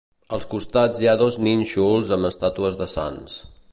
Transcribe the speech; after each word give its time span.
Als 0.37 0.47
costats 0.53 1.01
hi 1.03 1.09
ha 1.11 1.15
dos 1.23 1.37
nínxols 1.47 2.15
amb 2.17 2.29
estàtues 2.31 2.79
de 2.81 2.89
sants. 2.95 3.37